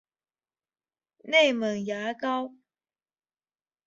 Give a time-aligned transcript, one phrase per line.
[1.25, 2.55] 内蒙邪蒿